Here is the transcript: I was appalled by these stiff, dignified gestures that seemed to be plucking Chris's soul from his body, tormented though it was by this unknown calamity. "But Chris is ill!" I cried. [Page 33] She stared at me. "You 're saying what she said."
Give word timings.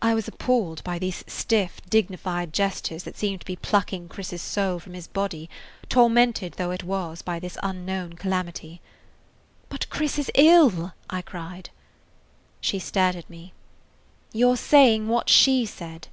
I 0.00 0.14
was 0.14 0.28
appalled 0.28 0.80
by 0.84 1.00
these 1.00 1.24
stiff, 1.26 1.80
dignified 1.90 2.52
gestures 2.52 3.02
that 3.02 3.16
seemed 3.16 3.40
to 3.40 3.46
be 3.46 3.56
plucking 3.56 4.08
Chris's 4.08 4.40
soul 4.40 4.78
from 4.78 4.94
his 4.94 5.08
body, 5.08 5.50
tormented 5.88 6.52
though 6.52 6.70
it 6.70 6.84
was 6.84 7.20
by 7.20 7.40
this 7.40 7.58
unknown 7.60 8.12
calamity. 8.12 8.80
"But 9.68 9.90
Chris 9.90 10.20
is 10.20 10.30
ill!" 10.36 10.92
I 11.10 11.22
cried. 11.22 11.64
[Page 11.64 12.68
33] 12.68 12.68
She 12.68 12.78
stared 12.78 13.16
at 13.16 13.28
me. 13.28 13.52
"You 14.32 14.50
're 14.52 14.56
saying 14.56 15.08
what 15.08 15.28
she 15.28 15.66
said." 15.66 16.06